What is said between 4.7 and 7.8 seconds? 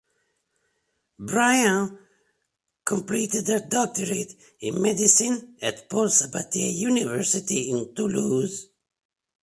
medicine at Paul Sabatier University